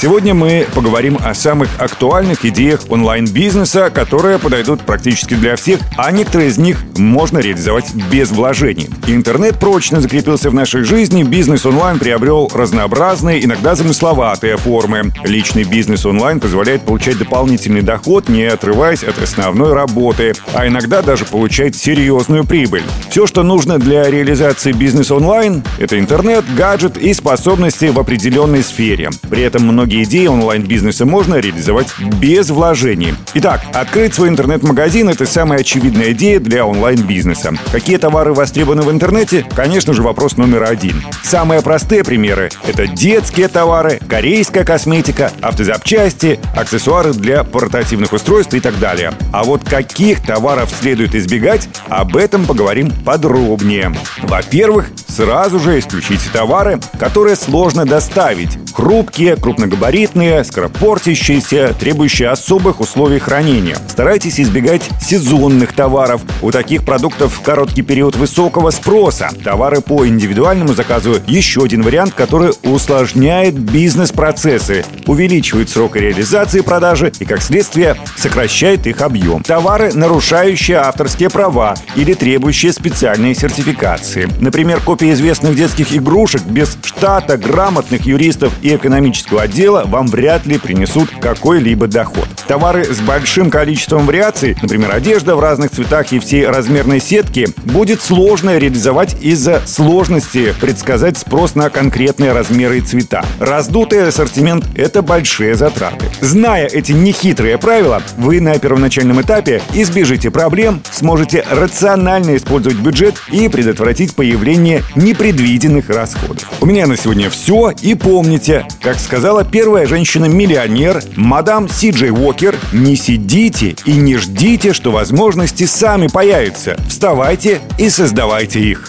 Сегодня 0.00 0.32
мы 0.32 0.64
поговорим 0.76 1.18
о 1.24 1.34
самых 1.34 1.68
актуальных 1.80 2.44
идеях 2.44 2.82
онлайн-бизнеса, 2.88 3.90
которые 3.92 4.38
подойдут 4.38 4.82
практически 4.82 5.34
для 5.34 5.56
всех, 5.56 5.80
а 5.96 6.12
некоторые 6.12 6.50
из 6.50 6.56
них 6.56 6.84
можно 6.96 7.38
реализовать 7.38 7.92
без 8.08 8.30
вложений. 8.30 8.90
Интернет 9.08 9.58
прочно 9.58 10.00
закрепился 10.00 10.50
в 10.50 10.54
нашей 10.54 10.84
жизни, 10.84 11.24
бизнес 11.24 11.66
онлайн 11.66 11.98
приобрел 11.98 12.48
разнообразные, 12.54 13.44
иногда 13.44 13.74
замысловатые 13.74 14.56
формы. 14.56 15.12
Личный 15.24 15.64
бизнес 15.64 16.06
онлайн 16.06 16.38
позволяет 16.38 16.82
получать 16.82 17.18
дополнительный 17.18 17.82
доход, 17.82 18.28
не 18.28 18.44
отрываясь 18.44 19.02
от 19.02 19.20
основной 19.20 19.72
работы, 19.72 20.34
а 20.54 20.68
иногда 20.68 21.02
даже 21.02 21.24
получать 21.24 21.74
серьезную 21.74 22.44
прибыль. 22.44 22.84
Все, 23.10 23.26
что 23.26 23.42
нужно 23.42 23.78
для 23.80 24.08
реализации 24.08 24.70
бизнеса 24.70 25.16
онлайн, 25.16 25.64
это 25.80 25.98
интернет, 25.98 26.44
гаджет 26.54 26.96
и 26.96 27.12
способности 27.12 27.86
в 27.86 27.98
определенной 27.98 28.62
сфере. 28.62 29.10
При 29.28 29.42
этом 29.42 29.64
многие 29.64 29.87
многие 29.88 30.04
идеи 30.04 30.26
онлайн-бизнеса 30.26 31.06
можно 31.06 31.36
реализовать 31.36 31.88
без 32.20 32.50
вложений. 32.50 33.14
Итак, 33.32 33.62
открыть 33.72 34.12
свой 34.12 34.28
интернет-магазин– 34.28 35.08
это 35.08 35.24
самая 35.24 35.60
очевидная 35.60 36.12
идея 36.12 36.40
для 36.40 36.66
онлайн-бизнеса. 36.66 37.54
Какие 37.72 37.96
товары 37.96 38.34
востребованы 38.34 38.82
в 38.82 38.90
интернете? 38.90 39.46
Конечно 39.56 39.94
же, 39.94 40.02
вопрос 40.02 40.36
номер 40.36 40.64
один. 40.64 41.02
Самые 41.22 41.62
простые 41.62 42.04
примеры– 42.04 42.50
это 42.66 42.86
детские 42.86 43.48
товары, 43.48 43.98
корейская 44.06 44.62
косметика, 44.62 45.32
автозапчасти, 45.40 46.38
аксессуары 46.54 47.14
для 47.14 47.42
портативных 47.42 48.12
устройств 48.12 48.52
и 48.52 48.60
так 48.60 48.78
далее. 48.78 49.14
А 49.32 49.42
вот 49.42 49.64
каких 49.64 50.22
товаров 50.22 50.70
следует 50.78 51.14
избегать, 51.14 51.66
об 51.88 52.14
этом 52.14 52.44
поговорим 52.44 52.90
подробнее. 53.06 53.94
Во-первых, 54.24 54.90
сразу 55.08 55.58
же 55.58 55.78
исключите 55.78 56.30
товары, 56.32 56.78
которые 56.98 57.36
сложно 57.36 57.84
доставить. 57.84 58.58
Хрупкие, 58.74 59.36
крупногабаритные 59.36 59.88
габаритные, 59.88 60.44
скоропортящиеся, 60.44 61.74
требующие 61.78 62.28
особых 62.28 62.80
условий 62.80 63.18
хранения. 63.18 63.76
Старайтесь 63.88 64.38
избегать 64.38 64.88
сезонных 65.00 65.72
товаров. 65.72 66.20
У 66.42 66.50
таких 66.50 66.84
продуктов 66.84 67.40
короткий 67.40 67.82
период 67.82 68.16
высокого 68.16 68.70
спроса. 68.70 69.30
Товары 69.42 69.80
по 69.80 70.06
индивидуальному 70.06 70.74
заказу– 70.74 71.16
еще 71.26 71.62
один 71.62 71.82
вариант, 71.82 72.14
который 72.14 72.52
усложняет 72.64 73.58
бизнес-процессы, 73.58 74.84
увеличивает 75.06 75.70
срок 75.70 75.96
реализации 75.96 76.60
продажи 76.60 77.12
и, 77.18 77.24
как 77.24 77.40
следствие, 77.40 77.96
сокращает 78.16 78.86
их 78.86 79.00
объем. 79.00 79.42
Товары, 79.42 79.92
нарушающие 79.94 80.76
авторские 80.76 81.30
права 81.30 81.74
или 81.96 82.14
требующие 82.14 82.72
специальной 82.72 83.34
сертификации. 83.34 84.28
Например, 84.40 84.80
копии 84.98 85.12
известных 85.12 85.54
детских 85.54 85.94
игрушек 85.94 86.42
без 86.42 86.76
штата, 86.82 87.36
грамотных 87.36 88.04
юристов 88.04 88.52
и 88.62 88.74
экономического 88.74 89.42
отдела 89.42 89.58
дела 89.58 89.84
вам 89.86 90.08
вряд 90.08 90.44
ли 90.46 90.58
принесут 90.58 91.08
какой-либо 91.20 91.86
доход. 91.86 92.28
Товары 92.48 92.86
с 92.86 93.00
большим 93.00 93.50
количеством 93.50 94.06
вариаций, 94.06 94.56
например, 94.62 94.90
одежда 94.94 95.36
в 95.36 95.40
разных 95.40 95.70
цветах 95.70 96.14
и 96.14 96.18
всей 96.18 96.46
размерной 96.46 96.98
сетки, 96.98 97.46
будет 97.66 98.00
сложно 98.00 98.56
реализовать 98.56 99.16
из-за 99.20 99.60
сложности 99.66 100.54
предсказать 100.58 101.18
спрос 101.18 101.54
на 101.54 101.68
конкретные 101.68 102.32
размеры 102.32 102.78
и 102.78 102.80
цвета. 102.80 103.22
Раздутый 103.38 104.08
ассортимент– 104.08 104.64
это 104.74 105.02
большие 105.02 105.56
затраты. 105.56 106.06
Зная 106.22 106.66
эти 106.66 106.92
нехитрые 106.92 107.58
правила, 107.58 108.02
вы 108.16 108.40
на 108.40 108.58
первоначальном 108.58 109.20
этапе 109.20 109.60
избежите 109.74 110.30
проблем, 110.30 110.80
сможете 110.90 111.44
рационально 111.50 112.34
использовать 112.34 112.78
бюджет 112.78 113.16
и 113.30 113.50
предотвратить 113.50 114.14
появление 114.14 114.82
непредвиденных 114.94 115.90
расходов. 115.90 116.50
У 116.62 116.66
меня 116.66 116.86
на 116.86 116.96
сегодня 116.96 117.28
все. 117.28 117.74
И 117.82 117.94
помните, 117.94 118.66
как 118.80 118.98
сказала 118.98 119.44
первая 119.44 119.86
женщина-миллионер, 119.86 121.02
мадам 121.14 121.68
Си 121.68 121.90
Джей 121.90 122.10
Уокер, 122.10 122.37
не 122.72 122.94
сидите 122.94 123.74
и 123.84 123.92
не 123.92 124.16
ждите, 124.16 124.72
что 124.72 124.92
возможности 124.92 125.64
сами 125.64 126.06
появятся. 126.06 126.76
Вставайте 126.88 127.60
и 127.78 127.90
создавайте 127.90 128.60
их. 128.60 128.88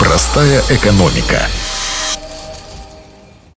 Простая 0.00 0.60
экономика. 0.70 1.46